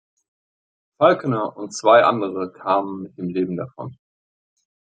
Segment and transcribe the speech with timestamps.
[0.97, 3.99] Falconer und zwei andere kamen mit dem Leben davon.